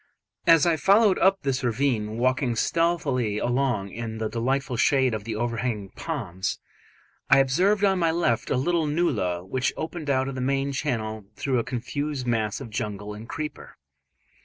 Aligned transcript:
As 0.47 0.65
I 0.65 0.77
followed 0.77 1.19
up 1.19 1.43
this 1.43 1.63
ravine, 1.63 2.17
walking 2.17 2.55
stealthily 2.55 3.37
along 3.37 3.91
in 3.91 4.17
the 4.17 4.29
delightful 4.31 4.75
shade 4.75 5.13
of 5.13 5.25
the 5.25 5.35
overhanging 5.35 5.89
palms, 5.91 6.57
I 7.29 7.37
observed 7.37 7.83
on 7.83 7.99
my 7.99 8.09
left 8.09 8.49
a 8.49 8.57
little 8.57 8.87
nullah 8.87 9.45
which 9.45 9.71
opened 9.77 10.09
out 10.09 10.27
of 10.27 10.33
the 10.33 10.41
main 10.41 10.71
channel 10.71 11.25
through 11.35 11.59
a 11.59 11.63
confused 11.63 12.25
mass 12.25 12.59
of 12.59 12.71
jungle 12.71 13.13
and 13.13 13.29
creeper. 13.29 13.77